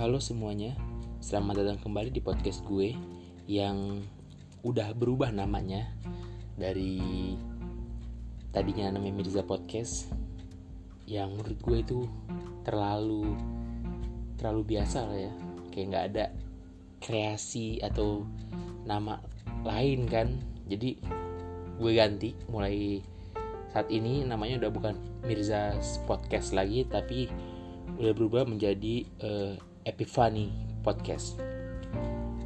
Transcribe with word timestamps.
Halo 0.00 0.16
semuanya, 0.16 0.72
selamat 1.20 1.60
datang 1.60 1.80
kembali 1.84 2.08
di 2.08 2.24
podcast 2.24 2.64
gue 2.64 2.96
yang 3.44 4.00
udah 4.64 4.96
berubah 4.96 5.28
namanya 5.28 5.92
dari 6.56 7.36
tadinya 8.48 8.96
namanya 8.96 9.20
Mirza 9.20 9.44
Podcast 9.44 10.08
yang 11.04 11.36
menurut 11.36 11.60
gue 11.60 11.78
itu 11.84 12.00
terlalu 12.64 13.36
terlalu 14.40 14.72
biasa 14.72 15.04
lah 15.04 15.20
ya. 15.20 15.32
Kayak 15.68 15.86
nggak 15.92 16.06
ada 16.16 16.24
kreasi 17.04 17.76
atau 17.84 18.24
nama 18.88 19.20
lain 19.68 20.08
kan. 20.08 20.32
Jadi 20.64 20.96
gue 21.76 21.92
ganti 21.92 22.32
mulai 22.48 23.04
saat 23.68 23.92
ini 23.92 24.24
namanya 24.24 24.64
udah 24.64 24.70
bukan 24.72 24.96
Mirza 25.28 25.76
Podcast 26.08 26.56
lagi 26.56 26.88
tapi 26.88 27.28
udah 28.00 28.16
berubah 28.16 28.48
menjadi 28.48 29.04
uh, 29.20 29.68
Epiphany 29.84 30.52
Podcast. 30.84 31.40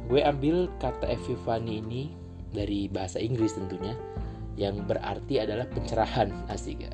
Gue 0.05 0.21
ambil 0.21 0.69
kata 0.77 1.09
Epiphany 1.09 1.81
ini 1.81 2.01
dari 2.53 2.87
bahasa 2.87 3.19
Inggris 3.19 3.57
tentunya 3.57 3.97
yang 4.55 4.87
berarti 4.87 5.43
adalah 5.43 5.67
pencerahan 5.67 6.31
asik 6.47 6.87
ya. 6.87 6.93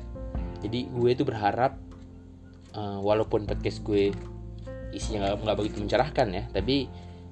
Jadi 0.62 0.90
gue 0.90 1.10
itu 1.10 1.22
berharap 1.22 1.78
uh, 2.74 2.98
walaupun 2.98 3.46
podcast 3.46 3.82
gue 3.86 4.10
isinya 4.90 5.34
nggak 5.38 5.56
begitu 5.58 5.82
mencerahkan 5.82 6.28
ya, 6.34 6.44
tapi 6.50 6.90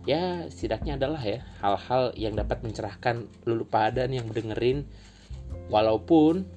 ya 0.09 0.49
setidaknya 0.49 0.97
adalah 0.97 1.21
ya 1.21 1.45
hal-hal 1.61 2.15
yang 2.17 2.33
dapat 2.39 2.65
mencerahkan 2.65 3.29
lulu 3.45 3.69
pada 3.69 4.09
nih 4.09 4.23
yang 4.23 4.29
mendengerin 4.33 4.79
walaupun 5.69 6.49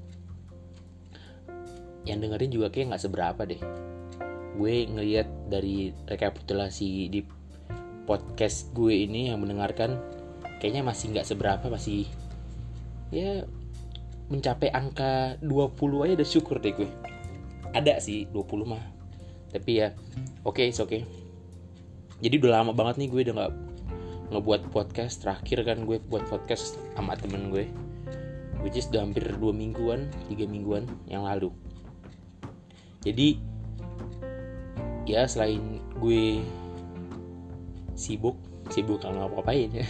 yang 2.03 2.19
dengerin 2.19 2.51
juga 2.51 2.67
kayak 2.71 2.95
nggak 2.95 3.03
seberapa 3.03 3.41
deh 3.43 3.61
gue 4.53 4.85
ngeliat 4.85 5.27
dari 5.49 5.89
rekapitulasi 6.05 7.09
di 7.09 7.25
podcast 8.03 8.69
gue 8.75 9.07
ini 9.07 9.31
yang 9.31 9.41
mendengarkan 9.41 9.97
kayaknya 10.59 10.83
masih 10.85 11.11
nggak 11.15 11.27
seberapa 11.27 11.65
masih 11.71 12.05
ya 13.09 13.47
mencapai 14.31 14.71
angka 14.71 15.37
20 15.43 16.03
aja 16.07 16.13
udah 16.17 16.29
syukur 16.29 16.57
deh 16.61 16.73
gue. 16.73 16.89
Ada 17.73 17.99
sih 17.99 18.29
20 18.29 18.69
mah. 18.69 18.83
Tapi 19.53 19.71
ya 19.81 19.93
oke 20.41 20.61
okay, 20.61 20.67
oke 20.73 20.89
okay. 20.89 21.01
jadi 22.23 22.41
udah 22.41 22.51
lama 22.63 22.71
banget 22.73 23.03
nih 23.03 23.09
gue 23.11 23.21
udah 23.29 23.35
nggak 23.35 23.53
ngebuat 24.33 24.61
podcast. 24.73 25.21
Terakhir 25.21 25.65
kan 25.67 25.85
gue 25.85 26.01
buat 26.09 26.25
podcast 26.29 26.79
sama 26.97 27.13
temen 27.17 27.53
gue. 27.53 27.69
Which 28.63 28.79
is 28.79 28.87
udah 28.89 29.03
hampir 29.03 29.27
dua 29.37 29.51
mingguan 29.51 30.09
tiga 30.31 30.47
mingguan 30.47 30.87
yang 31.05 31.27
lalu. 31.27 31.51
Jadi 33.03 33.52
ya 35.03 35.27
selain 35.27 35.83
gue 35.99 36.43
sibuk 37.93 38.39
sibuk 38.71 39.03
kalau 39.03 39.23
ngapa-ngapain 39.23 39.69
ya 39.83 39.87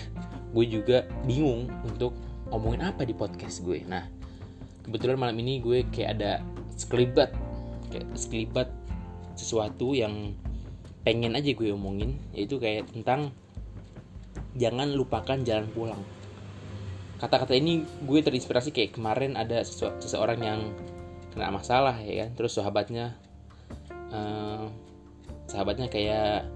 gue 0.54 0.66
juga 0.70 1.06
bingung 1.26 1.70
untuk 1.86 2.14
ngomongin 2.54 2.86
apa 2.86 3.02
di 3.02 3.18
podcast 3.18 3.66
gue. 3.66 3.82
Nah 3.90 4.06
kebetulan 4.86 5.18
malam 5.18 5.38
ini 5.42 5.58
gue 5.58 5.88
kayak 5.90 6.10
ada 6.20 6.32
sekelibat 6.78 7.34
kayak 7.90 8.08
sekelibat 8.14 8.70
sesuatu 9.34 9.98
yang 9.98 10.38
pengen 11.02 11.34
aja 11.34 11.52
gue 11.52 11.74
omongin 11.74 12.22
yaitu 12.38 12.62
kayak 12.62 12.86
tentang 12.94 13.34
jangan 14.54 14.94
lupakan 14.94 15.42
jalan 15.42 15.66
pulang. 15.74 16.02
Kata-kata 17.18 17.58
ini 17.58 17.82
gue 18.06 18.20
terinspirasi 18.22 18.70
kayak 18.70 18.94
kemarin 18.94 19.34
ada 19.34 19.66
seseorang 19.66 20.40
yang 20.44 20.62
kena 21.34 21.50
masalah 21.50 21.98
ya 21.98 22.28
kan? 22.28 22.30
Terus 22.38 22.54
sahabatnya 22.54 23.18
uh, 24.14 24.70
sahabatnya 25.54 25.86
kayak 25.86 26.50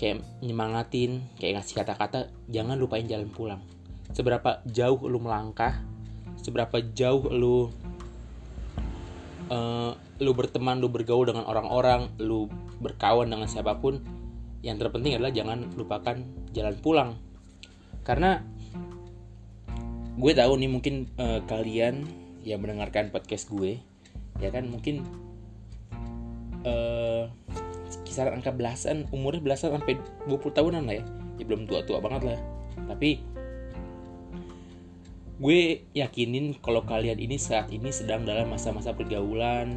kayak 0.00 0.24
nyemangatin 0.40 1.20
kayak 1.36 1.60
ngasih 1.60 1.76
kata-kata 1.84 2.32
jangan 2.48 2.80
lupain 2.80 3.04
jalan 3.04 3.28
pulang. 3.28 3.60
Seberapa 4.16 4.64
jauh 4.64 5.04
lu 5.04 5.20
melangkah 5.20 5.84
seberapa 6.40 6.80
jauh 6.80 7.28
lu 7.28 7.68
uh, 9.52 9.92
lu 10.16 10.32
berteman 10.32 10.80
lu 10.80 10.88
bergaul 10.88 11.28
dengan 11.28 11.44
orang-orang 11.44 12.08
lu 12.16 12.48
berkawan 12.80 13.28
dengan 13.28 13.48
siapa 13.48 13.76
pun 13.76 14.00
yang 14.64 14.80
terpenting 14.80 15.20
adalah 15.20 15.32
jangan 15.32 15.68
lupakan 15.76 16.16
jalan 16.56 16.76
pulang. 16.80 17.10
Karena 18.00 18.40
gue 20.16 20.32
tahu 20.32 20.52
nih 20.56 20.70
mungkin 20.72 21.12
uh, 21.20 21.44
kalian 21.44 22.08
yang 22.46 22.64
mendengarkan 22.64 23.12
podcast 23.12 23.52
gue 23.52 23.82
ya 24.40 24.48
kan 24.48 24.68
mungkin 24.68 25.04
uh, 26.66 27.30
kisaran 28.02 28.36
angka 28.36 28.50
belasan 28.52 29.06
umurnya 29.14 29.40
belasan 29.40 29.78
sampai 29.78 29.96
20 30.26 30.56
tahunan 30.56 30.82
lah 30.84 30.96
ya. 31.00 31.04
Ya 31.38 31.44
belum 31.46 31.70
tua-tua 31.70 32.02
banget 32.02 32.34
lah. 32.34 32.38
Tapi 32.90 33.22
gue 35.36 35.84
yakinin 35.92 36.56
kalau 36.64 36.80
kalian 36.82 37.20
ini 37.20 37.36
saat 37.36 37.68
ini 37.68 37.92
sedang 37.92 38.24
dalam 38.24 38.48
masa-masa 38.48 38.96
pergaulan 38.96 39.76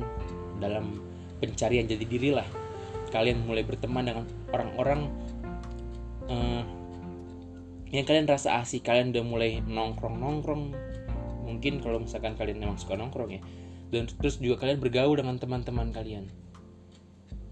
dalam 0.58 0.98
pencarian 1.38 1.86
jati 1.86 2.06
diri 2.08 2.34
lah. 2.34 2.48
Kalian 3.14 3.44
mulai 3.46 3.66
berteman 3.66 4.06
dengan 4.06 4.26
orang-orang 4.54 5.02
uh, 6.30 6.64
yang 7.90 8.06
kalian 8.06 8.26
rasa 8.30 8.62
asik. 8.64 8.86
Kalian 8.88 9.14
udah 9.14 9.24
mulai 9.26 9.52
nongkrong 9.62 10.18
nongkrong 10.18 10.64
mungkin 11.50 11.82
kalau 11.82 11.98
misalkan 11.98 12.38
kalian 12.38 12.62
memang 12.62 12.78
suka 12.80 12.96
nongkrong 12.96 13.36
ya. 13.36 13.42
Dan 13.90 14.06
terus 14.06 14.38
juga 14.38 14.64
kalian 14.64 14.80
bergaul 14.80 15.18
dengan 15.18 15.42
teman-teman 15.42 15.90
kalian 15.90 16.30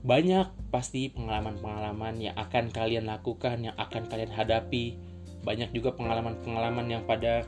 banyak 0.08 0.48
pasti 0.72 1.12
pengalaman-pengalaman 1.12 2.16
yang 2.24 2.36
akan 2.40 2.72
kalian 2.72 3.12
lakukan 3.12 3.60
yang 3.60 3.76
akan 3.76 4.08
kalian 4.08 4.32
hadapi 4.32 4.96
banyak 5.44 5.68
juga 5.76 5.92
pengalaman-pengalaman 6.00 6.88
yang 6.88 7.04
pada 7.04 7.44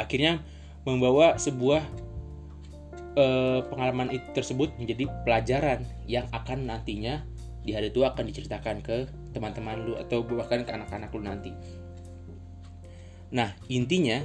akhirnya 0.00 0.40
membawa 0.88 1.36
sebuah 1.36 1.84
eh, 3.12 3.60
pengalaman 3.68 4.08
itu 4.08 4.24
tersebut 4.32 4.72
menjadi 4.80 5.04
pelajaran 5.28 5.84
yang 6.08 6.24
akan 6.32 6.64
nantinya 6.64 7.20
di 7.60 7.76
hari 7.76 7.92
tua 7.92 8.16
akan 8.16 8.24
diceritakan 8.32 8.80
ke 8.80 9.04
teman-teman 9.36 9.84
lu 9.84 9.92
atau 10.00 10.24
bahkan 10.24 10.64
ke 10.64 10.72
anak-anak 10.72 11.12
lu 11.12 11.20
nanti. 11.20 11.52
Nah, 13.28 13.52
intinya 13.68 14.24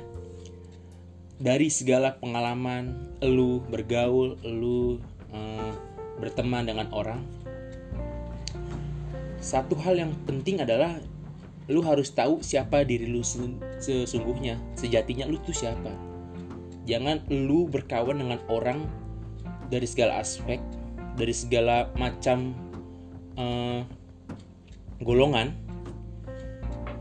dari 1.43 1.67
segala 1.67 2.15
pengalaman 2.15 3.19
lu 3.19 3.59
bergaul, 3.67 4.39
lu 4.47 5.03
uh, 5.35 5.75
berteman 6.19 6.67
dengan 6.67 6.87
orang, 6.93 7.21
satu 9.43 9.75
hal 9.75 9.99
yang 9.99 10.11
penting 10.23 10.63
adalah 10.63 10.97
lu 11.71 11.79
harus 11.83 12.11
tahu 12.11 12.43
siapa 12.43 12.83
diri 12.83 13.07
lu 13.07 13.23
sesungguhnya, 13.79 14.59
sejatinya 14.75 15.27
lu 15.27 15.39
tuh 15.43 15.55
siapa. 15.55 15.91
Jangan 16.83 17.23
lu 17.31 17.67
berkawan 17.71 18.19
dengan 18.19 18.39
orang 18.51 18.83
dari 19.71 19.87
segala 19.87 20.19
aspek, 20.19 20.59
dari 21.15 21.31
segala 21.31 21.87
macam 21.95 22.51
uh, 23.39 23.83
golongan, 24.99 25.55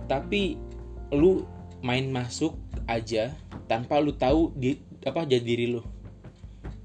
tapi 0.06 0.58
lu 1.10 1.46
main 1.82 2.06
masuk 2.10 2.54
aja 2.86 3.34
tanpa 3.66 3.98
lu 3.98 4.14
tahu 4.14 4.54
di 4.54 4.78
apa 5.02 5.26
jadi 5.26 5.42
diri 5.42 5.66
lu 5.70 5.82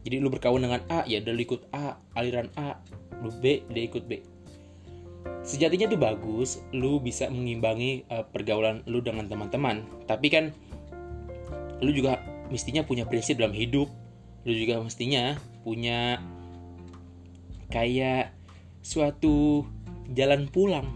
jadi 0.07 0.23
lu 0.23 0.31
berkawan 0.31 0.63
dengan 0.63 0.79
A 0.87 1.03
ya 1.03 1.19
udah 1.19 1.35
lu 1.35 1.43
ikut 1.43 1.67
A 1.75 1.99
aliran 2.15 2.47
A 2.55 2.79
lu 3.19 3.27
B 3.43 3.67
dia 3.67 3.83
ikut 3.83 4.07
B. 4.07 4.23
Sejatinya 5.43 5.91
itu 5.91 5.99
bagus 5.99 6.63
lu 6.71 7.03
bisa 7.03 7.27
mengimbangi 7.27 8.07
uh, 8.07 8.23
pergaulan 8.23 8.87
lu 8.87 9.03
dengan 9.03 9.27
teman-teman. 9.27 9.83
Tapi 10.07 10.31
kan 10.31 10.55
lu 11.83 11.91
juga 11.91 12.23
mestinya 12.47 12.87
punya 12.87 13.03
prinsip 13.03 13.35
dalam 13.35 13.51
hidup. 13.51 13.91
Lu 14.47 14.55
juga 14.55 14.79
mestinya 14.79 15.35
punya 15.67 16.23
kayak 17.67 18.31
suatu 18.79 19.67
jalan 20.15 20.47
pulang. 20.47 20.87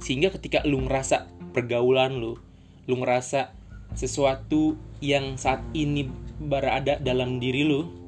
Sehingga 0.00 0.32
ketika 0.32 0.64
lu 0.64 0.88
ngerasa 0.88 1.28
pergaulan 1.52 2.16
lu 2.16 2.40
lu 2.88 2.96
ngerasa 2.96 3.52
sesuatu 3.92 4.80
yang 5.04 5.36
saat 5.36 5.60
ini 5.76 6.08
berada 6.40 6.96
dalam 6.96 7.36
diri 7.36 7.68
lu 7.68 8.07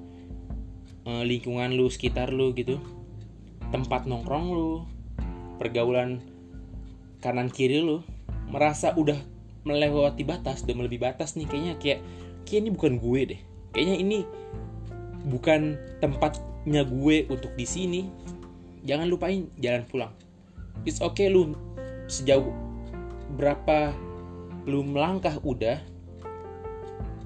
eh, 1.06 1.24
lingkungan 1.24 1.72
lu 1.76 1.88
sekitar 1.88 2.32
lu 2.34 2.52
gitu. 2.56 2.80
Tempat 3.70 4.08
nongkrong 4.10 4.46
lu 4.50 4.84
pergaulan 5.60 6.24
kanan 7.20 7.52
kiri 7.52 7.84
lu 7.84 8.00
merasa 8.50 8.96
udah 8.96 9.16
melewati 9.62 10.24
batas 10.24 10.64
udah 10.64 10.74
melebihi 10.74 11.00
batas 11.00 11.36
nih. 11.36 11.46
Kayaknya 11.46 11.74
kayak 11.78 12.00
kayak 12.48 12.60
ini 12.66 12.70
bukan 12.74 12.92
gue 12.98 13.20
deh. 13.36 13.40
Kayaknya 13.70 13.96
ini 14.00 14.18
bukan 15.28 15.78
tempatnya 16.00 16.82
gue 16.88 17.28
untuk 17.30 17.52
di 17.54 17.66
sini. 17.68 18.08
Jangan 18.82 19.06
lupain 19.06 19.52
jalan 19.60 19.84
pulang. 19.86 20.12
It's 20.88 21.04
okay 21.04 21.28
lu 21.28 21.52
sejauh 22.08 22.50
berapa 23.36 23.94
lu 24.66 24.82
melangkah 24.82 25.38
udah 25.44 25.78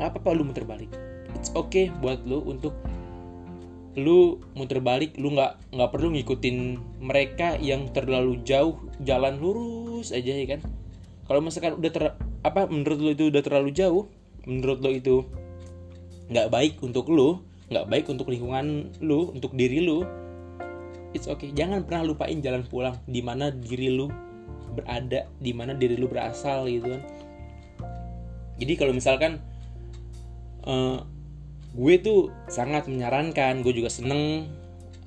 apa 0.02 0.18
apa 0.18 0.28
lu 0.34 0.42
muter 0.42 0.66
balik. 0.66 0.90
It's 1.38 1.54
okay 1.54 1.90
buat 2.02 2.26
lu 2.26 2.42
untuk 2.42 2.74
lu 3.94 4.42
muter 4.58 4.82
balik 4.82 5.14
lu 5.18 5.30
nggak 5.34 5.70
nggak 5.70 5.90
perlu 5.94 6.14
ngikutin 6.14 6.56
mereka 6.98 7.54
yang 7.62 7.86
terlalu 7.94 8.42
jauh 8.42 8.78
jalan 9.02 9.38
lurus 9.38 10.10
aja 10.10 10.34
ya 10.34 10.46
kan? 10.58 10.60
Kalau 11.24 11.40
misalkan 11.40 11.78
udah 11.78 11.90
ter 11.90 12.04
apa 12.44 12.68
menurut 12.68 12.98
lu 13.00 13.10
itu 13.16 13.24
udah 13.32 13.42
terlalu 13.42 13.70
jauh 13.72 14.04
menurut 14.44 14.78
lu 14.84 14.90
itu 14.92 15.16
nggak 16.28 16.48
baik 16.52 16.74
untuk 16.84 17.08
lu 17.08 17.40
nggak 17.72 17.88
baik 17.88 18.06
untuk 18.12 18.28
lingkungan 18.28 18.92
lu 19.00 19.32
untuk 19.32 19.56
diri 19.56 19.80
lu 19.80 20.04
it's 21.16 21.30
okay. 21.30 21.54
Jangan 21.54 21.86
pernah 21.86 22.04
lupain 22.04 22.36
jalan 22.42 22.66
pulang 22.66 22.98
di 23.08 23.22
mana 23.24 23.48
diri 23.48 23.88
lu 23.88 24.10
berada 24.74 25.30
di 25.38 25.52
mana 25.54 25.72
diri 25.72 25.94
lu 25.94 26.10
berasal 26.10 26.66
gitu 26.66 26.98
kan. 26.98 27.02
Jadi 28.58 28.72
kalau 28.74 28.92
misalkan 28.92 29.38
uh, 30.66 31.02
gue 31.74 31.94
tuh 31.98 32.30
sangat 32.46 32.86
menyarankan 32.86 33.66
gue 33.66 33.74
juga 33.74 33.90
seneng 33.90 34.46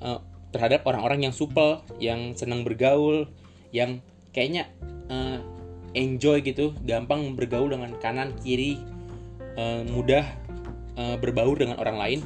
uh, 0.04 0.20
terhadap 0.52 0.84
orang-orang 0.84 1.28
yang 1.28 1.34
supel 1.34 1.80
yang 2.00 2.36
senang 2.36 2.64
bergaul 2.64 3.28
yang 3.72 4.00
kayaknya 4.32 4.68
uh, 5.08 5.40
enjoy 5.96 6.44
gitu 6.44 6.76
gampang 6.84 7.32
bergaul 7.32 7.72
dengan 7.72 7.96
kanan 8.00 8.36
kiri 8.44 8.76
uh, 9.56 9.82
mudah 9.88 10.24
uh, 10.98 11.16
berbaur 11.16 11.56
dengan 11.56 11.80
orang 11.80 11.96
lain. 11.96 12.20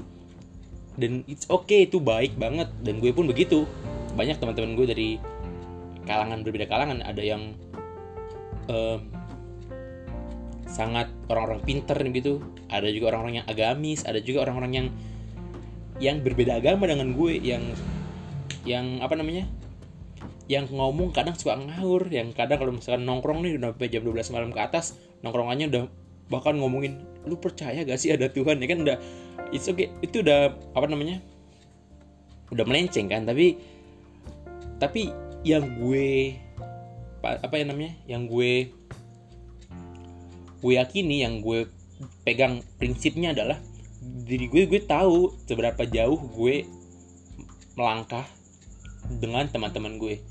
Dan 0.92 1.24
it's 1.24 1.48
okay 1.48 1.88
itu 1.88 1.96
baik 1.96 2.36
banget 2.36 2.68
dan 2.84 3.00
gue 3.00 3.10
pun 3.16 3.24
begitu. 3.24 3.64
Banyak 4.12 4.36
teman-teman 4.42 4.76
gue 4.76 4.86
dari 4.88 5.10
kalangan 6.04 6.44
berbeda 6.44 6.68
kalangan 6.68 7.00
ada 7.00 7.22
yang 7.22 7.56
uh, 8.68 9.00
sangat 10.66 11.10
orang-orang 11.28 11.60
pinter 11.62 11.98
gitu. 12.10 12.42
Ada 12.70 12.88
juga 12.90 13.14
orang-orang 13.14 13.42
yang 13.42 13.46
agamis 13.48 14.06
ada 14.06 14.18
juga 14.22 14.48
orang-orang 14.48 14.72
yang 14.72 14.86
yang 16.02 16.16
berbeda 16.18 16.58
agama 16.58 16.90
dengan 16.90 17.14
gue 17.14 17.32
yang 17.38 17.62
yang 18.66 18.98
apa 19.02 19.14
namanya? 19.14 19.46
Yang 20.50 20.74
ngomong 20.74 21.14
kadang 21.14 21.38
suka 21.38 21.54
ngawur 21.54 22.10
yang 22.10 22.34
kadang 22.34 22.58
kalau 22.58 22.72
misalkan 22.74 23.06
nongkrong 23.06 23.46
nih 23.46 23.58
udah 23.58 23.70
sampai 23.74 23.88
jam 23.90 24.02
12 24.02 24.34
malam 24.34 24.50
ke 24.50 24.60
atas 24.60 24.98
nongkrongannya 25.22 25.66
udah 25.70 25.84
bahkan 26.26 26.56
ngomongin 26.56 26.98
lu 27.28 27.38
percaya 27.38 27.86
gak 27.86 28.00
sih 28.00 28.10
ada 28.10 28.26
Tuhan? 28.26 28.58
Ya 28.58 28.66
kan 28.66 28.82
udah 28.82 28.96
it's 29.54 29.70
okay. 29.70 29.94
Itu 30.02 30.26
udah 30.26 30.56
apa 30.74 30.86
namanya? 30.90 31.22
Udah 32.50 32.66
melenceng 32.66 33.06
kan 33.06 33.22
tapi 33.22 33.56
tapi 34.82 35.14
yang 35.46 35.78
gue 35.78 36.34
apa 37.22 37.54
ya 37.54 37.64
namanya? 37.66 37.94
Yang 38.10 38.22
gue 38.26 38.52
gue 40.62 40.78
yakini 40.78 41.26
yang 41.26 41.42
gue 41.42 41.66
pegang 42.22 42.62
prinsipnya 42.78 43.34
adalah 43.34 43.58
diri 44.02 44.46
gue 44.46 44.66
gue 44.66 44.82
tahu 44.82 45.34
seberapa 45.46 45.82
jauh 45.86 46.18
gue 46.34 46.66
melangkah 47.74 48.26
dengan 49.10 49.46
teman-teman 49.50 49.98
gue. 49.98 50.22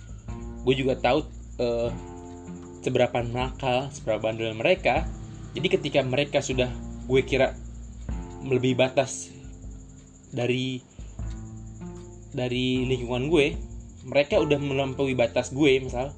Gue 0.63 0.75
juga 0.78 0.95
tahu 0.95 1.28
uh, 1.60 1.92
seberapa 2.81 3.22
nakal 3.22 3.92
seberapa 3.92 4.31
bandel 4.31 4.56
mereka. 4.56 5.04
Jadi 5.51 5.68
ketika 5.68 6.00
mereka 6.01 6.39
sudah 6.39 6.72
gue 7.06 7.22
kira 7.27 7.51
lebih 8.48 8.80
batas 8.80 9.30
dari 10.31 10.81
dari 12.31 12.88
lingkungan 12.88 13.27
gue 13.27 13.48
mereka 14.07 14.39
udah 14.39 14.57
melampaui 14.57 15.13
batas 15.13 15.51
gue 15.51 15.84
misal 15.84 16.16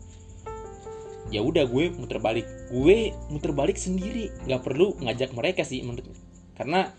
ya 1.31 1.39
udah 1.39 1.63
gue 1.69 1.93
muter 1.95 2.19
balik. 2.19 2.47
Gue 2.73 3.13
muter 3.31 3.55
balik 3.55 3.79
sendiri. 3.79 4.33
Nggak 4.49 4.61
perlu 4.65 4.97
ngajak 4.99 5.31
mereka 5.31 5.61
sih 5.63 5.83
menurut 5.85 6.09
karena 6.53 6.93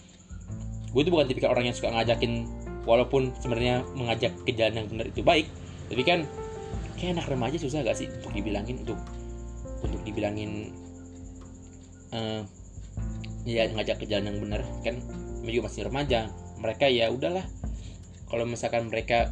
gue 0.91 1.03
tuh 1.03 1.13
bukan 1.15 1.27
tipikal 1.31 1.51
orang 1.55 1.71
yang 1.71 1.77
suka 1.77 1.91
ngajakin 1.91 2.47
walaupun 2.87 3.35
sebenarnya 3.39 3.83
mengajak 3.95 4.35
ke 4.47 4.55
jalan 4.55 4.85
yang 4.85 4.87
benar 4.91 5.07
itu 5.11 5.21
baik. 5.21 5.47
Tapi 5.91 6.03
kan 6.07 6.27
kayak 6.97 7.19
anak 7.19 7.27
remaja 7.29 7.57
susah 7.59 7.83
gak 7.83 7.99
sih 7.99 8.07
untuk 8.09 8.31
dibilangin 8.31 8.81
untuk 8.87 8.99
untuk 9.83 10.01
dibilangin 10.07 10.73
uh, 12.15 12.41
ya 13.45 13.69
ngajak 13.69 14.01
ke 14.01 14.07
jalan 14.07 14.35
yang 14.35 14.39
benar. 14.41 14.63
Kan 14.87 15.03
juga 15.45 15.69
masih 15.69 15.87
remaja. 15.91 16.31
Mereka 16.63 16.89
ya 16.89 17.11
udahlah. 17.13 17.45
Kalau 18.31 18.49
misalkan 18.49 18.89
mereka 18.89 19.31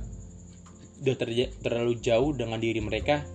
udah 1.02 1.18
terlalu 1.66 1.98
jauh 1.98 2.30
dengan 2.30 2.62
diri 2.62 2.78
mereka 2.78 3.26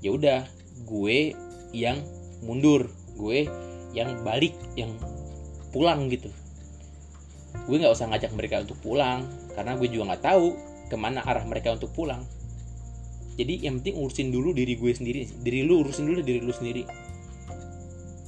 ya 0.00 0.16
udah 0.16 0.48
gue 0.86 1.34
yang 1.70 2.00
mundur 2.44 2.88
gue 3.20 3.46
yang 3.92 4.22
balik 4.22 4.54
yang 4.78 4.94
pulang 5.74 6.08
gitu. 6.10 6.30
Gue 7.66 7.76
nggak 7.78 7.94
usah 7.94 8.10
ngajak 8.10 8.32
mereka 8.34 8.62
untuk 8.62 8.78
pulang 8.80 9.26
karena 9.54 9.76
gue 9.76 9.88
juga 9.90 10.14
nggak 10.14 10.24
tahu 10.24 10.46
ke 10.90 10.96
mana 10.98 11.22
arah 11.22 11.44
mereka 11.46 11.74
untuk 11.74 11.90
pulang. 11.94 12.22
Jadi 13.38 13.66
yang 13.66 13.80
penting 13.80 13.96
urusin 13.98 14.28
dulu 14.34 14.52
diri 14.52 14.74
gue 14.74 14.92
sendiri 14.92 15.26
diri 15.42 15.62
lu 15.66 15.82
urusin 15.86 16.06
dulu 16.06 16.20
diri 16.22 16.40
lu 16.42 16.50
sendiri. 16.54 16.86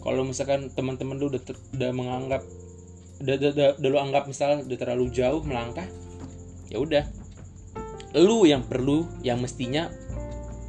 Kalau 0.03 0.27
misalkan 0.27 0.67
teman-teman 0.75 1.15
lu 1.15 1.31
udah, 1.31 1.43
udah 1.79 1.91
menganggap 1.95 2.43
udah, 3.23 3.35
udah, 3.39 3.51
udah, 3.55 3.69
udah 3.79 3.89
lu 3.91 3.99
anggap 4.03 4.25
misal 4.27 4.67
udah 4.67 4.79
terlalu 4.79 5.15
jauh 5.15 5.43
melangkah 5.47 5.87
ya 6.71 6.83
udah. 6.83 7.05
Lu 8.19 8.45
yang 8.45 8.67
perlu 8.67 9.09
yang 9.25 9.41
mestinya 9.41 9.89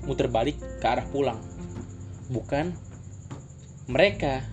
muter 0.05 0.29
balik 0.29 0.59
ke 0.79 0.85
arah 0.85 1.05
pulang 1.09 1.52
bukan 2.31 2.75
mereka. 3.89 4.43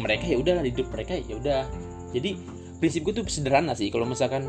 Mereka 0.00 0.24
ya 0.24 0.36
udahlah 0.40 0.64
hidup 0.64 0.88
mereka 0.88 1.18
ya 1.20 1.36
udah. 1.36 1.68
Jadi 2.16 2.40
prinsip 2.80 3.04
gue 3.04 3.14
tuh 3.20 3.24
sederhana 3.28 3.76
sih. 3.76 3.92
Kalau 3.92 4.08
misalkan 4.08 4.48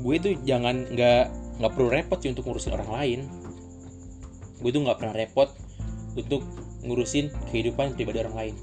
gue 0.00 0.16
tuh 0.18 0.32
jangan 0.42 0.86
nggak 0.90 1.24
nggak 1.56 1.72
perlu 1.72 1.88
repot 1.88 2.18
sih 2.20 2.30
untuk 2.32 2.50
ngurusin 2.50 2.74
orang 2.74 2.90
lain. 2.90 3.20
Gue 4.60 4.70
tuh 4.72 4.82
nggak 4.82 4.98
pernah 4.98 5.14
repot 5.14 5.48
untuk 6.16 6.42
ngurusin 6.82 7.32
kehidupan 7.52 7.94
pribadi 7.94 8.18
orang 8.22 8.36
lain. 8.36 8.54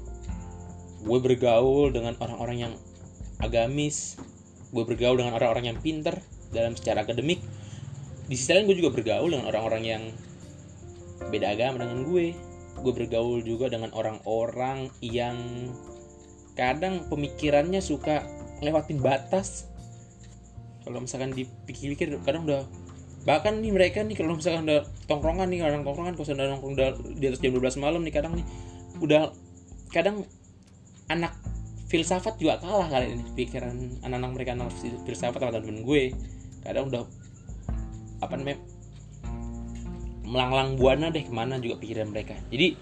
Gue 1.04 1.18
bergaul 1.20 1.92
dengan 1.92 2.16
orang-orang 2.20 2.68
yang 2.68 2.72
agamis. 3.40 4.16
Gue 4.74 4.82
bergaul 4.82 5.20
dengan 5.20 5.36
orang-orang 5.38 5.74
yang 5.74 5.78
pinter 5.78 6.18
dalam 6.50 6.74
secara 6.78 7.02
akademik. 7.04 7.42
Di 8.24 8.34
sisi 8.40 8.56
lain 8.56 8.64
gue 8.70 8.78
juga 8.80 8.90
bergaul 8.94 9.30
dengan 9.36 9.46
orang-orang 9.52 9.82
yang 9.84 10.02
beda 11.28 11.56
agama 11.56 11.84
dengan 11.84 12.04
gue 12.08 12.53
gue 12.80 12.92
bergaul 12.92 13.40
juga 13.44 13.70
dengan 13.70 13.94
orang-orang 13.94 14.90
yang 15.00 15.36
kadang 16.54 17.06
pemikirannya 17.10 17.82
suka 17.82 18.26
lewatin 18.62 19.02
batas. 19.02 19.70
Kalau 20.84 21.00
misalkan 21.00 21.32
dipikir-pikir 21.32 22.20
kadang 22.22 22.44
udah 22.44 22.62
bahkan 23.24 23.56
nih 23.56 23.72
mereka 23.72 24.04
nih 24.04 24.20
kalau 24.20 24.36
misalkan 24.36 24.68
udah 24.68 24.84
tongkrongan 25.08 25.48
nih 25.48 25.64
orang 25.64 25.80
tongkrongan 25.80 26.12
kalau 26.12 26.28
sudah 26.28 26.44
nongkrong 26.44 26.76
udah 26.76 26.88
di 27.16 27.24
atas 27.32 27.40
jam 27.40 27.56
12 27.56 27.80
malam 27.80 28.04
nih 28.04 28.12
kadang 28.12 28.36
nih 28.36 28.44
udah 29.00 29.32
kadang 29.88 30.28
anak 31.08 31.32
filsafat 31.88 32.36
juga 32.36 32.60
kalah 32.60 32.90
kali 32.92 33.16
ini 33.16 33.24
pikiran 33.32 34.02
anak-anak 34.04 34.30
mereka 34.36 34.50
anak 34.56 34.74
filsafat 35.08 35.40
teman-teman 35.40 35.80
gue. 35.84 36.02
Kadang 36.64 36.92
udah 36.92 37.02
apa 38.20 38.34
namanya 38.40 38.60
melanglang 40.24 40.80
buana 40.80 41.12
deh 41.12 41.22
ke 41.22 41.32
mana 41.32 41.60
juga 41.60 41.78
pikiran 41.78 42.10
mereka. 42.10 42.34
Jadi 42.48 42.74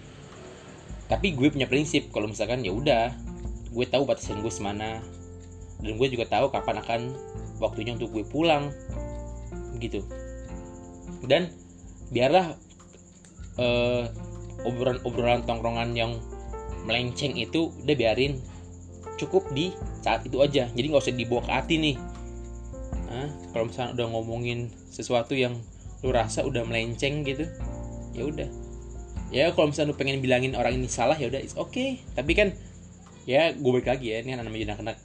tapi 1.11 1.35
gue 1.35 1.51
punya 1.51 1.67
prinsip 1.67 2.09
kalau 2.09 2.31
misalkan 2.31 2.63
ya 2.63 2.71
udah 2.71 3.11
gue 3.69 3.85
tahu 3.85 4.07
batasan 4.07 4.39
gue 4.39 4.49
semana 4.49 5.03
dan 5.83 5.93
gue 5.99 6.07
juga 6.07 6.25
tahu 6.25 6.47
kapan 6.49 6.79
akan 6.79 7.01
waktunya 7.59 7.93
untuk 7.93 8.15
gue 8.15 8.23
pulang 8.23 8.71
gitu. 9.77 10.01
Dan 11.27 11.51
biarlah 12.09 12.55
uh, 13.59 14.07
obrolan-obrolan 14.63 15.43
tongkrongan 15.43 15.91
yang 15.93 16.11
melenceng 16.87 17.35
itu 17.35 17.71
udah 17.83 17.95
biarin 17.95 18.39
cukup 19.19 19.43
di 19.51 19.75
saat 20.03 20.23
itu 20.23 20.39
aja. 20.39 20.71
Jadi 20.71 20.85
nggak 20.87 21.03
usah 21.03 21.15
dibawa 21.15 21.41
ke 21.43 21.51
hati 21.51 21.75
nih. 21.79 21.95
Nah, 23.13 23.29
kalau 23.53 23.69
misalnya 23.69 23.91
udah 23.93 24.07
ngomongin 24.09 24.59
sesuatu 24.89 25.37
yang 25.37 25.59
lu 26.03 26.11
rasa 26.11 26.43
udah 26.43 26.67
melenceng 26.67 27.23
gitu 27.23 27.47
ya 28.13 28.23
udah. 28.27 28.49
Ya 29.33 29.49
kalau 29.55 29.73
misalnya 29.73 29.95
lu 29.95 29.97
pengen 29.97 30.21
bilangin 30.21 30.53
orang 30.53 30.77
ini 30.77 30.85
salah 30.85 31.17
ya 31.17 31.31
udah 31.31 31.41
it's 31.41 31.57
okay. 31.57 32.03
Tapi 32.13 32.37
kan 32.37 32.53
ya 33.25 33.55
gue 33.55 33.71
balik 33.71 33.89
lagi 33.89 34.13
ya 34.13 34.21
ini 34.21 34.37
namanya 34.37 34.75
anak-anak 34.75 34.97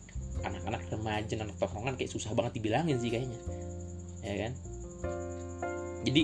anak-anak 0.42 0.82
remaja 0.90 1.34
anak 1.38 1.56
tongkrongan 1.58 1.94
kayak 1.94 2.10
susah 2.12 2.34
banget 2.36 2.60
dibilangin 2.60 3.00
sih 3.00 3.08
kayaknya. 3.08 3.38
Ya 4.20 4.34
kan? 4.46 4.52
Jadi 6.04 6.22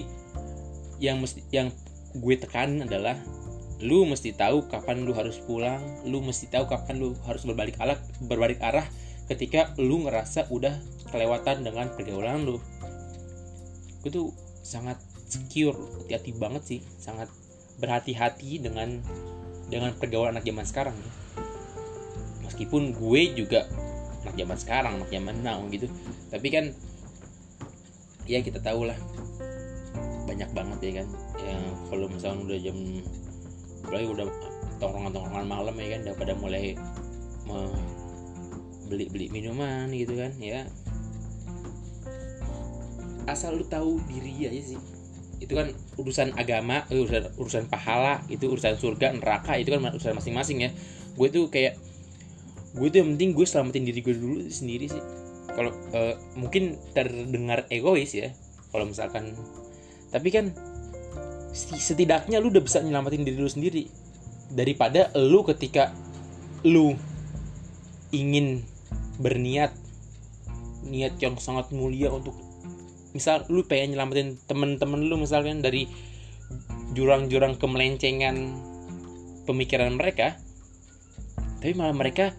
yang 1.00 1.22
mesti 1.22 1.40
yang 1.50 1.72
gue 2.14 2.34
tekan 2.38 2.84
adalah 2.84 3.18
lu 3.82 4.06
mesti 4.06 4.30
tahu 4.36 4.70
kapan 4.70 5.02
lu 5.02 5.12
harus 5.12 5.42
pulang 5.42 5.82
lu 6.06 6.22
mesti 6.22 6.46
tahu 6.46 6.70
kapan 6.70 7.02
lu 7.02 7.18
harus 7.26 7.42
berbalik 7.42 7.74
arah 7.82 7.98
berbalik 8.22 8.62
arah 8.62 8.86
ketika 9.26 9.74
lu 9.80 10.06
ngerasa 10.06 10.46
udah 10.52 10.78
kelewatan 11.10 11.64
dengan 11.64 11.88
pergaulan 11.92 12.44
lu. 12.44 12.60
Gue 14.04 14.10
tuh 14.12 14.28
sangat 14.64 14.96
secure 15.28 15.76
hati-hati 15.76 16.32
banget 16.40 16.62
sih 16.64 16.80
sangat 16.96 17.28
berhati-hati 17.78 18.64
dengan 18.64 19.04
dengan 19.68 19.92
pergaulan 19.96 20.36
anak 20.36 20.48
zaman 20.48 20.64
sekarang 20.64 20.96
ya. 20.96 21.10
meskipun 22.48 22.96
gue 22.96 23.22
juga 23.36 23.68
anak 24.24 24.34
zaman 24.40 24.56
sekarang 24.56 24.92
anak 24.96 25.10
zaman 25.12 25.36
now 25.44 25.60
gitu. 25.68 25.84
Tapi 26.32 26.48
kan 26.48 26.72
ya 28.24 28.40
kita 28.40 28.56
tahu 28.64 28.88
lah 28.88 28.96
banyak 30.24 30.48
banget 30.56 30.78
ya 30.80 30.92
kan. 31.04 31.08
Ya 31.44 31.56
kalau 31.92 32.06
misalnya 32.08 32.40
udah 32.48 32.58
jam 32.60 32.76
apalagi 33.84 34.06
udah 34.16 34.26
tongkrongan-tongkrongan 34.80 35.46
malam 35.48 35.74
ya 35.76 35.86
kan 35.92 36.00
udah 36.08 36.14
pada 36.16 36.32
mulai 36.40 36.64
beli-beli 38.88 39.28
minuman 39.32 39.88
gitu 39.92 40.16
kan 40.16 40.32
ya 40.40 40.64
asal 43.26 43.56
lu 43.56 43.64
tahu 43.66 44.00
diri 44.08 44.48
aja 44.48 44.74
sih. 44.74 44.80
Itu 45.40 45.58
kan 45.58 45.72
urusan 46.00 46.36
agama 46.38 46.86
eh, 46.88 47.00
urusan 47.00 47.36
urusan 47.36 47.64
pahala 47.68 48.22
itu 48.32 48.48
urusan 48.48 48.78
surga 48.78 49.12
neraka 49.12 49.58
itu 49.60 49.74
kan 49.74 49.92
urusan 49.92 50.14
masing-masing 50.16 50.68
ya. 50.68 50.70
Gue 51.14 51.28
tuh 51.30 51.48
kayak 51.48 51.78
gue 52.74 52.88
tuh 52.90 52.98
yang 53.04 53.14
penting 53.14 53.30
gue 53.36 53.46
selamatin 53.46 53.84
diri 53.86 54.00
gue 54.02 54.14
dulu 54.14 54.48
sendiri 54.48 54.86
sih. 54.90 55.02
Kalau 55.54 55.70
uh, 55.94 56.14
mungkin 56.34 56.74
terdengar 56.96 57.68
egois 57.70 58.10
ya 58.14 58.34
kalau 58.74 58.88
misalkan. 58.88 59.36
Tapi 60.10 60.28
kan 60.30 60.54
setidaknya 61.54 62.42
lu 62.42 62.50
udah 62.50 62.62
bisa 62.62 62.82
nyelamatin 62.82 63.22
diri 63.22 63.38
lu 63.38 63.50
sendiri. 63.50 63.86
Daripada 64.50 65.10
lu 65.14 65.42
ketika 65.46 65.94
lu 66.66 66.94
ingin 68.14 68.62
berniat 69.18 69.74
niat 70.84 71.16
yang 71.18 71.38
sangat 71.40 71.72
mulia 71.72 72.12
untuk 72.12 72.36
misal 73.14 73.46
lu 73.48 73.62
pengen 73.64 73.94
nyelamatin 73.94 74.36
temen-temen 74.50 75.06
lu 75.06 75.16
misalkan 75.16 75.62
dari 75.62 75.86
jurang-jurang 76.92 77.56
kemelencengan 77.56 78.36
pemikiran 79.46 79.94
mereka 79.94 80.36
tapi 81.64 81.72
malah 81.72 81.96
mereka 81.96 82.36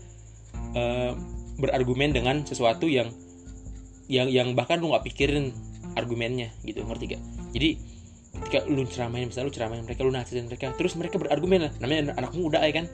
uh, 0.78 1.18
berargumen 1.58 2.14
dengan 2.14 2.46
sesuatu 2.46 2.86
yang 2.86 3.10
yang 4.06 4.30
yang 4.30 4.54
bahkan 4.54 4.78
lu 4.78 4.94
nggak 4.94 5.02
pikirin 5.10 5.50
argumennya 5.98 6.54
gitu. 6.62 6.86
Ngerti 6.86 7.18
gak 7.18 7.22
jadi 7.56 7.70
ketika 8.36 8.60
lu 8.70 8.84
ceramain 8.86 9.26
misalnya 9.26 9.48
lu 9.50 9.56
ceramain 9.56 9.82
mereka 9.82 10.06
lu 10.06 10.12
nasihatin 10.14 10.46
mereka 10.46 10.76
terus 10.78 10.94
mereka 10.94 11.18
berargumen 11.18 11.66
lah. 11.66 11.72
Namanya 11.82 12.14
anak 12.20 12.38
muda 12.38 12.62
ya 12.62 12.74
kan? 12.84 12.86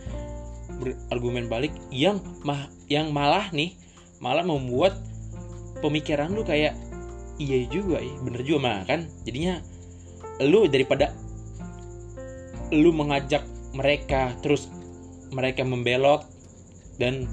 Berargumen 0.80 1.52
balik 1.52 1.74
yang 1.92 2.24
mah 2.48 2.72
yang 2.88 3.12
malah 3.12 3.52
nih 3.52 3.76
malah 4.24 4.46
membuat 4.46 4.96
pemikiran 5.84 6.32
lu 6.32 6.46
kayak 6.46 6.78
iya 7.38 7.68
juga 7.68 8.02
ya 8.02 8.16
bener 8.24 8.42
juga 8.44 8.60
mah 8.68 8.80
kan? 8.88 9.08
Jadinya 9.28 9.62
lu 10.42 10.66
daripada 10.68 11.14
lu 12.72 12.92
mengajak 12.96 13.44
mereka 13.76 14.36
terus 14.42 14.68
mereka 15.32 15.64
membelot 15.64 16.28
dan 17.00 17.28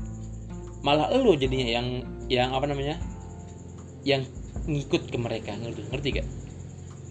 malah 0.86 1.10
lu 1.10 1.34
jadinya 1.34 1.66
yang 1.66 1.86
yang 2.30 2.54
apa 2.54 2.70
namanya 2.70 3.00
yang 4.06 4.22
ngikut 4.68 5.10
ke 5.10 5.18
mereka. 5.18 5.56
Ngerti 5.56 5.82
ngerti 5.90 6.08
gak? 6.22 6.28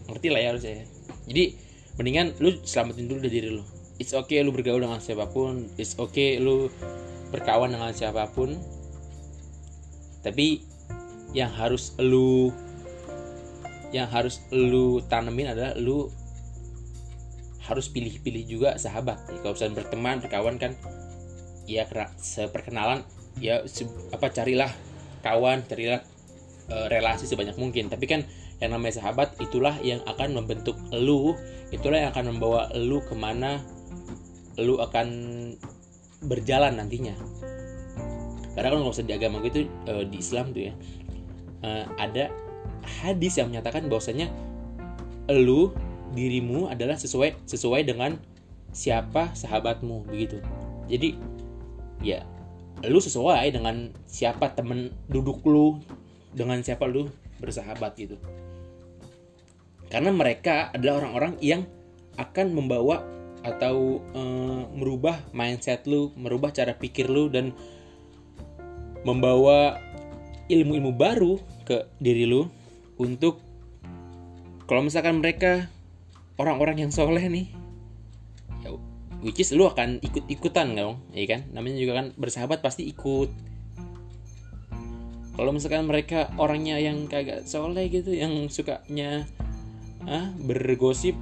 Ngerti 0.07 0.27
lah 0.31 0.39
ya 0.39 0.49
harus 0.55 0.63
saya 0.63 0.87
jadi 1.27 1.53
mendingan 1.99 2.33
lu 2.39 2.55
selamatin 2.63 3.05
dulu 3.11 3.19
dari 3.27 3.33
diri 3.43 3.49
lu. 3.51 3.63
It's 3.99 4.15
okay 4.15 4.39
lu 4.41 4.55
bergaul 4.55 4.79
dengan 4.79 5.03
siapa 5.03 5.27
pun 5.27 5.67
it's 5.75 5.99
okay 5.99 6.39
lu 6.39 6.71
berkawan 7.29 7.75
dengan 7.75 7.91
siapa 7.91 8.31
pun. 8.31 8.55
Tapi 10.23 10.63
yang 11.35 11.51
harus 11.51 11.91
lu 11.99 12.55
yang 13.95 14.07
harus 14.11 14.43
lu 14.51 14.99
tanemin 15.07 15.55
adalah 15.55 15.73
lu 15.79 16.11
harus 17.67 17.91
pilih-pilih 17.91 18.43
juga 18.47 18.69
sahabat. 18.79 19.19
Ya, 19.27 19.37
kalau 19.43 19.53
misalnya 19.55 19.75
berteman 19.83 20.15
berkawan 20.23 20.55
kan 20.55 20.71
ya 21.67 21.83
seperkenalan 22.15 23.03
ya 23.43 23.59
apa 24.15 24.27
carilah 24.31 24.71
kawan 25.19 25.67
carilah 25.67 25.99
e, 26.71 26.75
relasi 26.87 27.27
sebanyak 27.27 27.59
mungkin. 27.59 27.91
Tapi 27.91 28.07
kan 28.07 28.23
yang 28.63 28.73
namanya 28.73 29.03
sahabat 29.03 29.35
itulah 29.43 29.75
yang 29.83 30.01
akan 30.07 30.33
membentuk 30.33 30.79
lu 30.95 31.35
itulah 31.69 32.07
yang 32.07 32.09
akan 32.15 32.33
membawa 32.33 32.71
lu 32.73 33.03
ke 33.03 33.13
mana 33.13 33.61
lu 34.57 34.79
akan 34.79 35.07
berjalan 36.23 36.79
nantinya. 36.79 37.13
Karena 38.57 38.73
kan 38.73 38.79
kalau 38.81 39.05
di 39.05 39.13
agama 39.13 39.43
gue 39.43 39.51
itu 39.51 39.61
e, 39.67 39.93
di 40.07 40.17
Islam 40.23 40.55
tuh 40.55 40.71
ya 40.71 40.73
e, 41.61 41.69
ada 41.99 42.46
hadis 42.87 43.37
yang 43.37 43.51
menyatakan 43.51 43.91
bahwasanya 43.91 44.31
lu 45.27 45.75
dirimu 46.15 46.71
adalah 46.71 46.95
sesuai 46.95 47.35
sesuai 47.43 47.83
dengan 47.83 48.15
siapa 48.71 49.35
sahabatmu 49.35 50.07
begitu. 50.07 50.39
Jadi 50.87 51.19
ya 51.99 52.23
lu 52.85 53.01
sesuai 53.01 53.49
dengan 53.51 53.91
siapa 54.05 54.53
temen 54.53 54.93
duduk 55.09 55.43
lu 55.43 55.81
dengan 56.31 56.61
siapa 56.63 56.87
lu 56.87 57.11
bersahabat 57.41 57.97
gitu. 57.97 58.15
Karena 59.87 60.11
mereka 60.11 60.71
adalah 60.75 61.03
orang-orang 61.03 61.33
yang 61.39 61.63
akan 62.19 62.51
membawa 62.51 63.03
atau 63.45 64.03
e, 64.11 64.21
merubah 64.75 65.15
mindset 65.31 65.87
lu, 65.87 66.11
merubah 66.19 66.51
cara 66.51 66.75
pikir 66.75 67.07
lu 67.07 67.31
dan 67.31 67.55
membawa 69.07 69.79
ilmu-ilmu 70.51 70.91
baru 70.91 71.39
ke 71.63 71.87
diri 72.03 72.27
lu 72.27 72.51
untuk 72.97 73.41
kalau 74.67 74.83
misalkan 74.83 75.23
mereka 75.23 75.71
orang-orang 76.37 76.85
yang 76.85 76.91
soleh 76.91 77.23
nih 77.31 77.47
ya 78.61 78.75
which 79.21 79.41
is 79.41 79.53
lu 79.53 79.65
akan 79.65 79.97
ikut-ikutan 80.03 80.77
dong 80.77 81.01
ya 81.13 81.25
kan? 81.25 81.49
Namanya 81.53 81.77
juga 81.81 81.93
kan 82.03 82.07
bersahabat 82.17 82.61
pasti 82.61 82.85
ikut. 82.89 83.29
Kalau 85.37 85.53
misalkan 85.53 85.85
mereka 85.85 86.33
orangnya 86.41 86.81
yang 86.81 87.05
kagak 87.05 87.45
soleh 87.45 87.85
gitu 87.93 88.09
yang 88.13 88.49
sukanya 88.49 89.29
ah 90.09 90.33
bergosip 90.39 91.13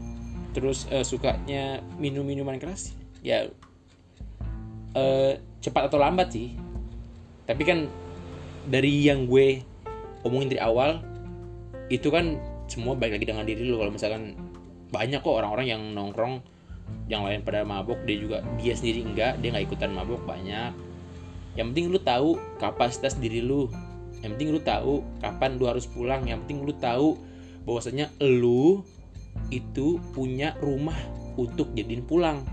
terus 0.56 0.88
uh, 0.88 1.04
sukanya 1.04 1.84
minum 2.00 2.24
minuman 2.24 2.56
keras 2.56 2.96
ya 3.20 3.52
uh, 4.96 5.36
cepat 5.60 5.92
atau 5.92 6.00
lambat 6.00 6.32
sih. 6.32 6.56
Tapi 7.44 7.64
kan 7.68 7.80
dari 8.66 9.06
yang 9.06 9.28
gue 9.30 9.62
omongin 10.26 10.50
dari 10.56 10.62
awal 10.64 11.15
itu 11.90 12.10
kan 12.10 12.42
semua 12.66 12.98
baik 12.98 13.22
lagi 13.22 13.26
dengan 13.30 13.46
diri 13.46 13.62
lu. 13.66 13.78
Kalau 13.78 13.94
misalkan 13.94 14.38
banyak 14.90 15.22
kok 15.22 15.36
orang-orang 15.38 15.68
yang 15.70 15.82
nongkrong 15.94 16.42
yang 17.10 17.26
lain 17.26 17.42
pada 17.42 17.66
mabok 17.66 17.98
dia 18.06 18.18
juga 18.22 18.38
dia 18.62 18.78
sendiri 18.78 19.02
enggak 19.02 19.42
dia 19.42 19.50
nggak 19.54 19.66
ikutan 19.70 19.94
mabok 19.94 20.22
banyak. 20.26 20.74
Yang 21.56 21.66
penting 21.72 21.86
lu 21.94 22.00
tahu 22.02 22.30
kapasitas 22.58 23.16
diri 23.18 23.40
lu. 23.40 23.70
Yang 24.22 24.32
penting 24.38 24.50
lu 24.58 24.62
tahu 24.62 24.94
kapan 25.22 25.58
lu 25.62 25.66
harus 25.70 25.86
pulang. 25.86 26.26
Yang 26.26 26.46
penting 26.46 26.60
lu 26.66 26.74
tahu 26.78 27.08
bahwasanya 27.64 28.10
lu 28.22 28.82
itu 29.54 30.02
punya 30.14 30.58
rumah 30.60 30.98
untuk 31.38 31.72
jadiin 31.78 32.04
pulang. 32.04 32.44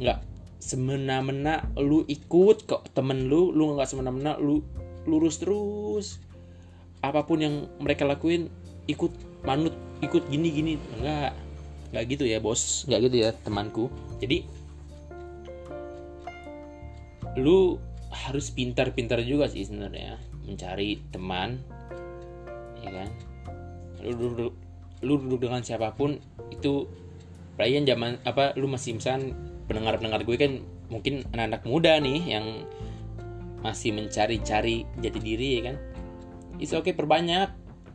Nggak 0.00 0.24
semena-mena 0.60 1.66
lu 1.80 2.04
ikut 2.06 2.68
kok 2.68 2.92
temen 2.92 3.26
lu 3.26 3.50
lu 3.50 3.74
nggak 3.74 3.88
semena-mena 3.88 4.36
lu 4.36 4.60
lurus 5.08 5.40
terus 5.40 6.20
apa 7.00 7.24
pun 7.24 7.40
yang 7.40 7.54
mereka 7.80 8.04
lakuin 8.04 8.52
ikut 8.88 9.12
manut 9.44 9.72
ikut 10.04 10.28
gini 10.28 10.48
gini 10.52 10.72
enggak 11.00 11.32
enggak 11.92 12.04
gitu 12.16 12.24
ya 12.28 12.38
bos. 12.38 12.84
Enggak 12.88 13.10
gitu 13.10 13.16
ya 13.24 13.30
temanku. 13.40 13.84
Jadi 14.20 14.44
lu 17.38 17.78
harus 18.10 18.50
pintar-pintar 18.50 19.22
juga 19.22 19.46
sih 19.48 19.64
sebenarnya. 19.64 20.20
Mencari 20.44 21.00
teman 21.14 21.60
ya 22.82 22.90
kan? 22.90 23.08
Lu 24.04 24.12
duduk 24.16 24.52
lu 25.00 25.16
duduk 25.16 25.48
dengan 25.48 25.64
siapa 25.64 25.96
pun 25.96 26.20
itu 26.52 26.84
perayaan 27.56 27.88
zaman 27.88 28.12
apa 28.24 28.52
lu 28.56 28.68
masih 28.68 28.96
misal 28.96 29.32
pendengar-pendengar 29.68 30.24
gue 30.24 30.36
kan 30.36 30.52
mungkin 30.92 31.24
anak-anak 31.32 31.62
muda 31.64 31.92
nih 32.02 32.36
yang 32.36 32.46
masih 33.60 33.92
mencari-cari 33.92 34.88
jati 35.00 35.20
diri 35.20 35.48
ya 35.60 35.72
kan 35.72 35.76
it's 36.60 36.76
okay 36.76 36.92
perbanyak. 36.92 37.48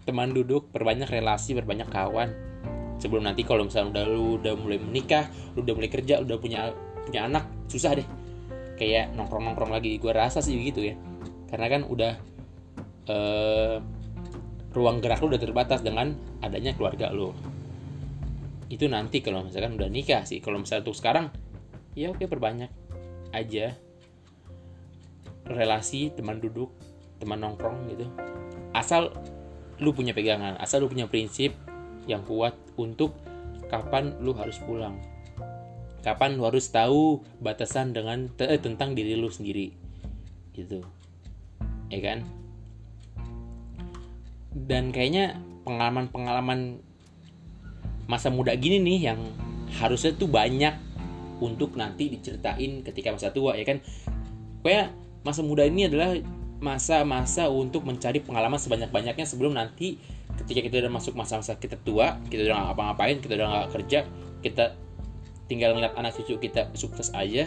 Teman 0.05 0.33
duduk 0.33 0.69
perbanyak 0.73 1.09
relasi 1.09 1.53
perbanyak 1.53 1.89
kawan. 1.89 2.29
Sebelum 2.97 3.25
nanti 3.25 3.45
kalau 3.45 3.65
misalnya 3.65 4.01
udah 4.01 4.05
lu 4.09 4.25
udah 4.41 4.53
mulai 4.57 4.77
menikah 4.81 5.29
lu 5.53 5.61
udah 5.65 5.73
mulai 5.77 5.89
kerja 5.89 6.21
udah 6.21 6.37
punya 6.41 6.73
punya 7.05 7.29
anak 7.29 7.45
susah 7.69 7.97
deh. 7.97 8.07
Kayak 8.75 9.13
nongkrong 9.13 9.45
nongkrong 9.45 9.71
lagi. 9.71 9.97
Gue 10.01 10.11
rasa 10.13 10.41
sih 10.41 10.57
gitu 10.57 10.81
ya. 10.81 10.97
Karena 11.49 11.67
kan 11.69 11.81
udah 11.85 12.13
uh, 13.09 13.77
ruang 14.75 14.99
gerak 14.99 15.23
lu 15.23 15.31
udah 15.31 15.41
terbatas 15.41 15.79
dengan 15.81 16.13
adanya 16.43 16.75
keluarga 16.75 17.09
lu. 17.13 17.31
Itu 18.67 18.89
nanti 18.89 19.21
kalau 19.21 19.45
misalkan 19.45 19.77
udah 19.77 19.89
nikah 19.89 20.25
sih. 20.25 20.41
Kalau 20.41 20.61
misalnya 20.61 20.89
untuk 20.89 20.97
sekarang 20.97 21.29
ya 21.97 22.11
oke 22.11 22.25
perbanyak 22.29 22.69
aja. 23.33 23.73
Relasi 25.45 26.09
teman 26.13 26.41
duduk 26.41 26.73
teman 27.19 27.39
nongkrong 27.41 27.89
gitu. 27.91 28.05
Asal 28.75 29.15
lu 29.79 29.91
punya 29.91 30.15
pegangan 30.15 30.55
asal 30.55 30.83
lu 30.83 30.87
punya 30.87 31.07
prinsip 31.11 31.51
yang 32.07 32.23
kuat 32.23 32.55
untuk 32.79 33.17
kapan 33.67 34.15
lu 34.21 34.31
harus 34.37 34.61
pulang. 34.61 34.95
Kapan 36.05 36.37
lu 36.37 36.45
harus 36.45 36.69
tahu 36.69 37.25
batasan 37.41 37.91
dengan 37.91 38.29
eh, 38.37 38.61
tentang 38.61 38.93
diri 38.93 39.17
lu 39.17 39.27
sendiri. 39.27 39.73
Gitu. 40.53 40.85
Ya 41.89 41.99
kan? 41.99 42.23
Dan 44.55 44.93
kayaknya 44.93 45.41
pengalaman-pengalaman 45.65 46.79
masa 48.05 48.29
muda 48.29 48.53
gini 48.53 48.77
nih 48.79 49.11
yang 49.11 49.19
harusnya 49.81 50.13
tuh 50.13 50.29
banyak 50.29 50.77
untuk 51.41 51.73
nanti 51.73 52.07
diceritain 52.07 52.85
ketika 52.85 53.11
masa 53.11 53.33
tua 53.33 53.57
ya 53.57 53.65
kan? 53.65 53.81
Kayak 54.61 54.93
masa 55.25 55.41
muda 55.41 55.65
ini 55.65 55.89
adalah 55.89 56.15
masa-masa 56.63 57.51
untuk 57.51 57.83
mencari 57.83 58.23
pengalaman 58.23 58.55
sebanyak-banyaknya 58.55 59.27
sebelum 59.27 59.55
nanti 59.55 59.99
ketika 60.43 60.63
kita 60.63 60.75
udah 60.87 60.91
masuk 60.91 61.13
masa-masa 61.15 61.55
kita 61.59 61.75
tua 61.79 62.19
kita 62.31 62.47
udah 62.47 62.55
nggak 62.55 62.75
apa-ngapain 62.75 63.17
kita 63.19 63.33
udah 63.39 63.47
nggak 63.47 63.67
kerja 63.75 63.99
kita 64.39 64.65
tinggal 65.45 65.77
ngeliat 65.77 65.93
anak 65.97 66.17
cucu 66.17 66.37
kita 66.41 66.69
sukses 66.73 67.13
aja. 67.13 67.45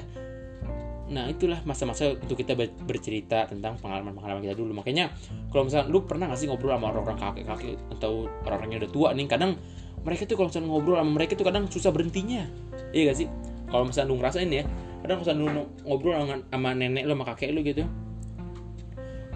Nah 1.09 1.25
itulah 1.25 1.65
masa-masa 1.65 2.15
untuk 2.21 2.37
kita 2.37 2.53
bercerita 2.85 3.49
tentang 3.49 3.81
pengalaman-pengalaman 3.81 4.45
kita 4.45 4.55
dulu. 4.55 4.77
Makanya 4.77 5.09
kalau 5.49 5.67
misalnya 5.67 5.89
lu 5.89 6.05
pernah 6.05 6.29
gak 6.29 6.39
sih 6.39 6.47
ngobrol 6.47 6.77
sama 6.77 6.93
orang-orang 6.93 7.17
kakek-kakek 7.17 7.77
atau 7.97 8.29
orang-orang 8.45 8.71
yang 8.77 8.81
udah 8.85 8.93
tua? 8.93 9.09
Nih 9.17 9.25
kadang 9.25 9.57
mereka 10.05 10.29
tuh 10.29 10.37
kalau 10.37 10.53
misalnya 10.53 10.69
ngobrol 10.69 10.97
sama 11.01 11.11
mereka 11.17 11.33
tuh 11.35 11.47
kadang 11.49 11.65
susah 11.73 11.91
berhentinya. 11.91 12.45
Iya 12.93 13.03
gak 13.11 13.19
sih? 13.25 13.29
Kalau 13.73 13.85
misalnya 13.89 14.09
lu 14.13 14.17
ngerasain 14.21 14.51
ya 14.53 14.65
kadang 14.99 15.23
kalau 15.23 15.25
misalnya 15.25 15.43
lu 15.43 15.63
ngobrol 15.87 16.13
sama, 16.19 16.35
sama 16.51 16.71
nenek 16.75 17.03
lu 17.07 17.13
sama 17.15 17.25
kakek 17.35 17.51
lu 17.55 17.61
gitu 17.63 17.85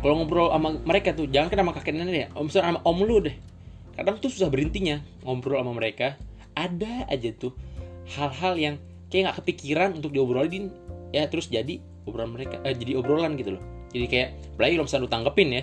kalau 0.03 0.19
ngobrol 0.19 0.51
sama 0.51 0.75
mereka 0.83 1.15
tuh 1.15 1.31
jangan 1.31 1.49
kan 1.55 1.59
sama 1.63 1.73
kakek 1.79 1.95
nenek 1.95 2.15
ya. 2.15 2.29
Om 2.35 2.51
misalnya 2.51 2.75
sama 2.75 2.81
om 2.83 2.99
lu 3.07 3.23
deh. 3.23 3.37
Kadang 3.95 4.19
tuh 4.19 4.35
susah 4.35 4.51
berhentinya 4.51 4.99
ngobrol 5.23 5.63
sama 5.63 5.73
mereka. 5.79 6.19
Ada 6.59 7.07
aja 7.07 7.31
tuh 7.39 7.55
hal-hal 8.19 8.59
yang 8.59 8.75
kayak 9.09 9.31
nggak 9.31 9.37
kepikiran 9.47 9.89
untuk 9.95 10.11
diobrolin. 10.11 10.75
Ya 11.15 11.31
terus 11.31 11.47
jadi 11.47 11.79
obrolan 12.03 12.35
mereka 12.35 12.59
eh, 12.67 12.75
jadi 12.75 12.99
obrolan 12.99 13.39
gitu 13.39 13.55
loh. 13.55 13.63
Jadi 13.95 14.07
kayak 14.11 14.29
apalagi 14.59 14.73
kalau 14.75 14.87
misalnya 14.91 15.05
lu 15.07 15.13
tanggepin 15.13 15.49
ya 15.55 15.63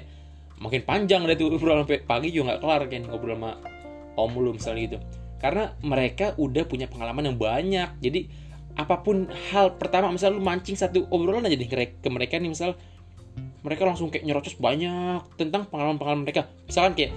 makin 0.60 0.82
panjang 0.84 1.22
deh 1.28 1.36
tuh 1.36 1.48
obrolan 1.56 1.84
sampai 1.84 2.00
pagi 2.04 2.30
juga 2.32 2.54
nggak 2.54 2.60
kelar 2.64 2.82
kayak 2.88 3.02
ngobrol 3.12 3.36
sama 3.36 3.52
om 4.16 4.32
lu 4.40 4.52
misalnya 4.56 4.82
gitu. 4.88 4.98
Karena 5.40 5.64
mereka 5.84 6.36
udah 6.40 6.64
punya 6.64 6.88
pengalaman 6.88 7.32
yang 7.32 7.38
banyak. 7.40 7.90
Jadi 8.00 8.20
apa 8.80 9.04
pun 9.04 9.28
hal 9.52 9.76
pertama 9.76 10.16
misalnya 10.16 10.40
lu 10.40 10.44
mancing 10.48 10.80
satu 10.80 11.04
obrolan 11.12 11.44
aja 11.44 11.60
deh 11.60 11.68
ke 11.68 12.08
mereka 12.08 12.40
nih 12.40 12.48
misal 12.48 12.80
mereka 13.60 13.84
langsung 13.84 14.08
kayak 14.08 14.24
nyerocos 14.24 14.56
banyak 14.56 15.22
tentang 15.36 15.68
pengalaman-pengalaman 15.68 16.24
mereka. 16.24 16.48
Misalkan 16.66 16.94
kayak 16.96 17.12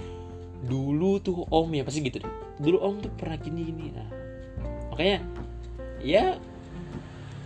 dulu 0.63 1.19
tuh 1.19 1.43
om 1.51 1.67
ya 1.71 1.83
pasti 1.83 2.03
gitu 2.03 2.23
deh. 2.23 2.33
Dulu 2.59 2.77
om 2.79 2.95
tuh 2.99 3.11
pernah 3.15 3.35
gini 3.39 3.61
gini. 3.67 3.85
Nah 3.91 4.07
makanya 4.93 5.25
ya 6.05 6.37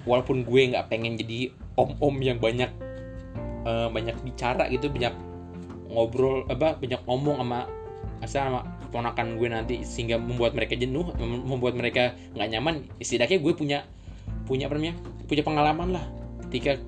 walaupun 0.04 0.44
gue 0.44 0.62
nggak 0.76 0.92
pengen 0.92 1.16
jadi 1.16 1.56
om-om 1.80 2.16
yang 2.20 2.44
banyak 2.44 2.68
uh, 3.64 3.88
banyak 3.88 4.20
bicara 4.24 4.68
gitu 4.68 4.92
banyak 4.92 5.16
ngobrol 5.88 6.44
apa 6.52 6.76
banyak 6.76 7.00
ngomong 7.08 7.40
sama 7.40 7.60
asal 8.20 8.50
sama 8.50 8.60
keponakan 8.84 9.40
gue 9.40 9.48
nanti 9.48 9.76
sehingga 9.88 10.20
membuat 10.20 10.58
mereka 10.58 10.76
jenuh 10.76 11.08
membuat 11.22 11.80
mereka 11.80 12.18
nggak 12.36 12.50
nyaman 12.52 12.76
setidaknya 13.00 13.40
gue 13.40 13.54
punya 13.56 13.80
punya 14.44 14.68
apa 14.68 14.76
namanya 14.80 14.96
punya 15.28 15.44
pengalaman 15.44 15.90
lah. 15.96 16.06
Ketika 16.48 16.80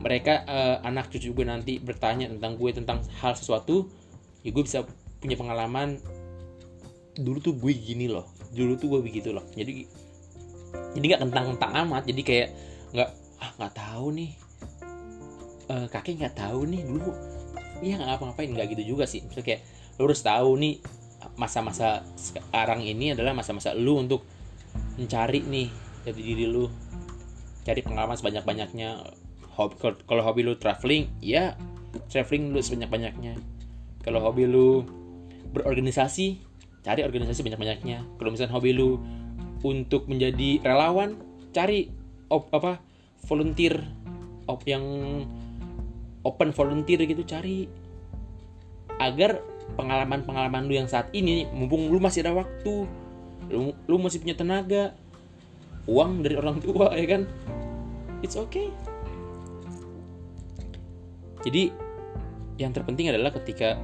mereka 0.00 0.42
uh, 0.48 0.76
anak 0.82 1.12
cucu 1.12 1.30
gue 1.30 1.46
nanti 1.46 1.76
bertanya 1.76 2.32
tentang 2.32 2.56
gue 2.56 2.70
tentang 2.72 2.98
hal 3.20 3.36
sesuatu 3.36 3.86
ya 4.40 4.50
gue 4.50 4.64
bisa 4.64 4.82
punya 5.20 5.36
pengalaman 5.36 6.00
dulu 7.20 7.38
tuh 7.44 7.54
gue 7.60 7.72
gini 7.76 8.08
loh 8.08 8.24
dulu 8.50 8.74
tuh 8.76 8.86
gue 8.96 9.00
begitu 9.06 9.30
loh. 9.30 9.46
Jadi 9.54 9.86
jadi 10.94 11.04
nggak 11.14 11.22
kentang-kentang 11.30 11.72
amat 11.86 12.02
jadi 12.06 12.22
kayak 12.22 12.48
nggak 12.94 13.10
ah 13.40 13.50
nggak 13.58 13.74
tahu 13.74 14.06
nih. 14.14 14.30
Uh, 15.70 15.86
kakek 15.86 16.18
nggak 16.18 16.34
tahu 16.34 16.66
nih 16.66 16.82
dulu 16.82 17.14
iya 17.80 17.94
nggak 17.96 18.18
apa-ngapain 18.18 18.50
nggak 18.50 18.68
gitu 18.74 18.96
juga 18.96 19.06
sih. 19.06 19.22
Misalnya 19.22 19.46
kayak 19.46 19.60
lu 20.02 20.10
harus 20.10 20.22
tahu 20.22 20.50
nih 20.58 20.74
masa-masa 21.38 22.02
sekarang 22.16 22.82
ini 22.82 23.12
adalah 23.14 23.36
masa-masa 23.36 23.76
lu 23.76 24.00
untuk 24.00 24.24
mencari 24.96 25.44
nih 25.44 25.68
dari 26.02 26.20
diri 26.20 26.44
lu 26.48 26.66
cari 27.60 27.80
pengalaman 27.84 28.16
sebanyak-banyaknya 28.16 28.88
hobi 29.54 29.74
kalau 30.06 30.22
hobi 30.22 30.46
lu 30.46 30.54
traveling 30.56 31.10
ya 31.18 31.58
traveling 32.10 32.54
lu 32.54 32.60
sebanyak-banyaknya. 32.62 33.34
Kalau 34.00 34.22
hobi 34.22 34.46
lu 34.46 34.86
berorganisasi 35.50 36.40
cari 36.80 37.00
organisasi 37.04 37.42
banyak-banyaknya. 37.44 38.06
Kalau 38.16 38.30
misalnya 38.32 38.54
hobi 38.54 38.70
lu 38.72 38.96
untuk 39.60 40.08
menjadi 40.08 40.62
relawan 40.64 41.18
cari 41.52 41.90
op, 42.32 42.48
apa 42.54 42.80
volunteer 43.28 43.76
op 44.48 44.64
yang 44.64 44.84
open 46.24 46.50
volunteer 46.54 47.04
gitu 47.04 47.26
cari. 47.26 47.66
Agar 49.00 49.40
pengalaman-pengalaman 49.74 50.68
lu 50.68 50.76
yang 50.76 50.88
saat 50.88 51.08
ini 51.16 51.48
mumpung 51.50 51.88
lu 51.88 51.98
masih 52.02 52.26
ada 52.26 52.36
waktu 52.36 52.84
lu, 53.48 53.72
lu 53.88 53.96
masih 53.98 54.20
punya 54.20 54.36
tenaga 54.36 54.92
uang 55.88 56.22
dari 56.22 56.36
orang 56.38 56.60
tua 56.62 56.92
ya 56.94 57.06
kan? 57.18 57.22
It's 58.20 58.36
okay 58.36 58.68
jadi 61.46 61.72
yang 62.60 62.76
terpenting 62.76 63.08
adalah 63.08 63.32
ketika 63.32 63.80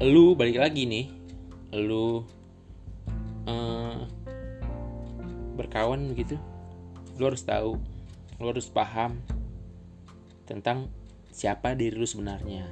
lu 0.00 0.32
balik 0.38 0.62
lagi 0.62 0.88
nih 0.88 1.06
lu 1.74 2.24
uh, 3.44 4.00
berkawan 5.58 6.08
begitu 6.14 6.38
lu 7.18 7.28
harus 7.28 7.42
tahu 7.42 7.76
lu 8.38 8.46
harus 8.54 8.70
paham 8.70 9.18
tentang 10.48 10.88
siapa 11.38 11.76
diri 11.76 11.94
lu 11.94 12.08
sebenarnya. 12.08 12.64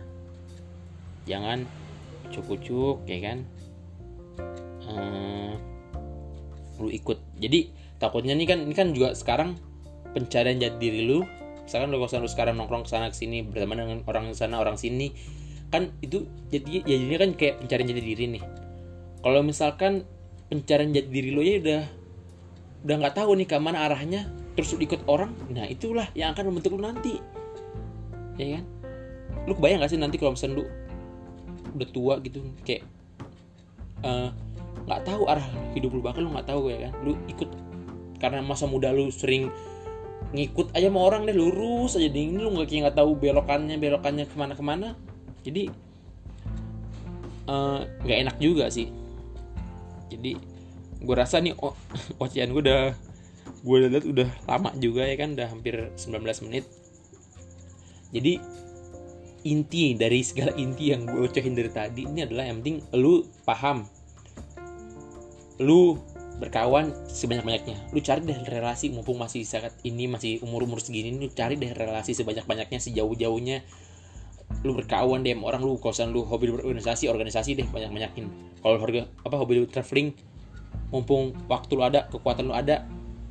Jangan 1.28 1.68
cukup-cukup 2.32 3.04
ya 3.04 3.18
kan? 3.20 3.38
Uh, 4.88 5.52
lu 6.80 6.88
ikut. 6.88 7.20
Jadi 7.36 7.70
takutnya 8.00 8.32
nih 8.32 8.48
kan 8.48 8.58
ini 8.64 8.74
kan 8.74 8.90
juga 8.96 9.12
sekarang 9.12 9.54
pencarian 10.16 10.56
jati 10.56 10.78
diri 10.80 11.04
lu 11.04 11.20
misalkan 11.66 11.90
lu 11.90 11.98
kalau 11.98 12.22
lu 12.22 12.30
sekarang 12.30 12.54
nongkrong 12.54 12.86
ke 12.86 12.90
sana 12.94 13.10
ke 13.10 13.16
sini 13.18 13.42
bersama 13.42 13.74
dengan 13.74 14.06
orang 14.06 14.30
sana 14.38 14.62
orang 14.62 14.78
sini 14.78 15.10
kan 15.74 15.90
itu 15.98 16.30
jadi 16.46 16.86
jadinya 16.86 17.18
kan 17.26 17.30
kayak 17.34 17.54
pencarian 17.58 17.86
jati 17.90 18.02
diri 18.02 18.24
nih. 18.38 18.44
Kalau 19.18 19.40
misalkan 19.42 20.06
pencarian 20.46 20.94
jati 20.94 21.10
diri 21.10 21.30
lo 21.34 21.42
ya 21.42 21.58
udah 21.58 21.82
udah 22.86 22.94
nggak 23.02 23.14
tahu 23.18 23.34
nih 23.34 23.46
ke 23.50 23.56
mana 23.58 23.82
arahnya 23.90 24.30
terus 24.54 24.72
lu 24.78 24.86
ikut 24.86 25.02
orang 25.10 25.34
nah 25.50 25.66
itulah 25.66 26.06
yang 26.14 26.32
akan 26.32 26.54
membentuk 26.54 26.78
lu 26.78 26.86
nanti. 26.86 27.18
Ya 28.38 28.60
kan? 28.60 28.64
Lu 29.50 29.58
kebayang 29.58 29.82
gak 29.82 29.90
sih 29.90 29.98
nanti 29.98 30.22
kalau 30.22 30.38
misalnya 30.38 30.62
lu 30.62 30.64
udah 31.76 31.88
tua 31.90 32.14
gitu 32.22 32.46
kayak 32.62 32.86
eh, 34.06 34.28
nggak 34.86 35.00
uh, 35.02 35.04
tahu 35.04 35.22
arah 35.26 35.44
hidup 35.74 35.92
lu 35.92 36.00
bakal 36.00 36.22
lu 36.22 36.30
nggak 36.30 36.46
tahu 36.46 36.70
ya 36.70 36.88
kan? 36.88 36.92
Lu 37.02 37.18
ikut 37.26 37.50
karena 38.22 38.40
masa 38.40 38.70
muda 38.70 38.94
lu 38.94 39.10
sering 39.10 39.50
ngikut 40.34 40.74
aja 40.74 40.90
sama 40.90 41.00
orang 41.06 41.22
deh 41.28 41.36
lurus 41.36 41.94
aja 41.94 42.10
ding 42.10 42.38
lu 42.38 42.50
nggak 42.50 42.66
kayak 42.66 42.80
nggak 42.88 42.96
tahu 42.98 43.14
belokannya 43.14 43.76
belokannya 43.78 44.24
ke 44.26 44.34
mana 44.34 44.52
ke 44.58 44.64
mana 44.64 44.88
jadi 45.46 45.70
eh, 47.46 47.80
nggak 48.02 48.18
uh, 48.18 48.22
enak 48.26 48.36
juga 48.42 48.66
sih. 48.66 48.90
Jadi 50.10 50.34
gue 50.98 51.14
rasa 51.14 51.38
nih 51.38 51.54
ocehan 52.22 52.50
gue 52.50 52.62
udah 52.66 52.90
gue 53.62 53.76
lihat 53.86 54.06
udah 54.06 54.28
lama 54.50 54.70
juga 54.82 55.06
ya 55.06 55.14
kan 55.14 55.38
udah 55.38 55.46
hampir 55.46 55.94
19 55.94 56.50
menit. 56.50 56.66
Jadi 58.10 58.42
inti 59.46 59.94
dari 59.94 60.26
segala 60.26 60.50
inti 60.58 60.90
yang 60.90 61.06
gue 61.06 61.30
ucapin 61.30 61.54
dari 61.54 61.70
tadi 61.70 62.02
ini 62.02 62.26
adalah 62.26 62.50
yang 62.50 62.58
penting 62.58 62.82
lu 62.98 63.22
paham. 63.46 63.86
Lu 65.62 66.02
berkawan 66.36 66.92
sebanyak-banyaknya. 67.08 67.76
Lu 67.96 68.00
cari 68.04 68.20
deh 68.24 68.36
relasi 68.44 68.92
mumpung 68.92 69.16
masih 69.16 69.42
saat 69.42 69.72
ini 69.88 70.04
masih 70.04 70.44
umur-umur 70.44 70.84
segini 70.84 71.16
lu 71.16 71.32
cari 71.32 71.56
deh 71.56 71.72
relasi 71.72 72.12
sebanyak-banyaknya 72.12 72.76
sejauh-jauhnya. 72.76 73.64
Lu 74.62 74.76
berkawan 74.76 75.24
deh 75.24 75.32
orang 75.40 75.64
lu 75.64 75.80
kosan 75.80 76.12
lu 76.12 76.22
hobi 76.28 76.52
berorganisasi 76.52 77.08
organisasi 77.08 77.56
deh 77.56 77.66
banyak-banyakin. 77.68 78.28
Kalau 78.60 78.76
harga 78.76 79.08
apa 79.24 79.34
hobi 79.40 79.64
traveling 79.68 80.12
mumpung 80.92 81.32
waktu 81.48 81.72
lu 81.72 81.82
ada 81.82 82.06
kekuatan 82.12 82.52
lu 82.52 82.54
ada 82.54 82.84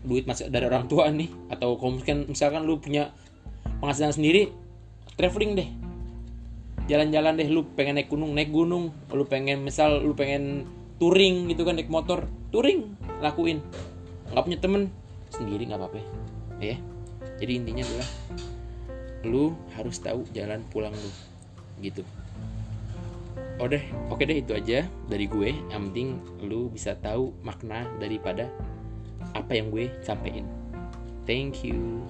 duit 0.06 0.26
masih 0.30 0.50
dari 0.54 0.66
orang 0.70 0.86
tua 0.86 1.10
nih 1.10 1.30
atau 1.50 1.78
kalau 1.82 1.98
misalkan 1.98 2.30
misalkan 2.30 2.62
lu 2.66 2.78
punya 2.78 3.14
penghasilan 3.82 4.18
sendiri 4.18 4.50
traveling 5.14 5.54
deh. 5.58 5.70
Jalan-jalan 6.86 7.38
deh 7.38 7.50
lu 7.50 7.66
pengen 7.78 8.02
naik 8.02 8.10
gunung 8.10 8.34
naik 8.34 8.50
gunung. 8.50 8.94
Lu 9.14 9.26
pengen 9.30 9.62
misal 9.62 10.02
lu 10.02 10.18
pengen 10.18 10.66
touring 10.98 11.52
gitu 11.52 11.68
kan 11.68 11.76
naik 11.78 11.92
motor. 11.92 12.28
Touring 12.52 12.96
lakuin. 13.20 13.60
Nggak 14.32 14.44
punya 14.44 14.60
temen. 14.60 14.82
Sendiri 15.32 15.68
nggak 15.68 15.80
apa-apa. 15.80 16.00
Ya. 16.60 16.80
Jadi 17.36 17.52
intinya 17.60 17.84
adalah 17.84 18.10
lu 19.26 19.58
harus 19.76 19.98
tahu 20.00 20.24
jalan 20.32 20.64
pulang 20.72 20.96
lu. 20.96 21.12
Gitu. 21.84 22.04
Oh 23.56 23.72
deh 23.72 23.84
oke 24.12 24.24
deh 24.24 24.40
itu 24.40 24.56
aja 24.56 24.88
dari 25.08 25.28
gue. 25.28 25.52
Yang 25.72 25.82
penting 25.92 26.10
lu 26.44 26.72
bisa 26.72 26.96
tahu 27.00 27.36
makna 27.44 27.88
daripada 28.00 28.48
apa 29.36 29.52
yang 29.56 29.72
gue 29.72 29.92
sampaikan. 30.04 30.48
Thank 31.26 31.66
you 31.66 32.06